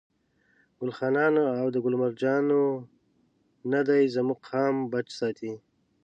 [0.77, 2.63] ګل خانانو او ده ګل مرجانو
[3.71, 5.51] نه دي زموږ قام بچ ساتي.